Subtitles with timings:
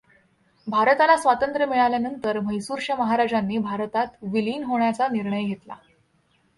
[0.67, 5.75] भारताला स्वातंत्र्य मिळाल्यानंतर म्हैसूरच्या महाराजांनी भारतात विलीन होण्याचा निर्णय घेतला.